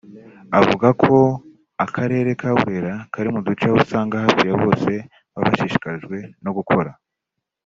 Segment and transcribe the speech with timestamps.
[0.59, 1.15] avuga ko
[1.85, 4.91] Akarere ka Burera kari mu duce aho usanga hafi ya bose
[5.33, 6.91] baba bashishikajwe no gukora